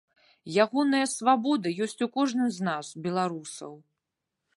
[0.63, 3.73] Ягоная свабода ёсць у кожным з нас, беларусаў.